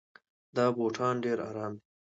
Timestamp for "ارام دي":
1.49-1.83